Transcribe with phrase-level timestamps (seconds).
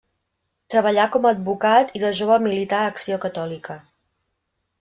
[0.73, 3.81] Treballà com a advocat i de jove milità a Acció Catòlica.